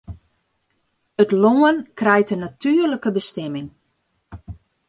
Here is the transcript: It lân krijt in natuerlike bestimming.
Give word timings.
It 1.23 1.35
lân 1.41 1.77
krijt 1.99 2.31
in 2.33 2.39
natuerlike 2.41 3.09
bestimming. 3.15 3.69